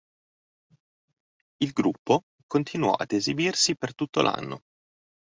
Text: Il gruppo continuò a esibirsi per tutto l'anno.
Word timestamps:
Il 1.59 1.73
gruppo 1.73 2.23
continuò 2.47 2.93
a 2.93 3.05
esibirsi 3.07 3.75
per 3.77 3.93
tutto 3.93 4.23
l'anno. 4.23 4.63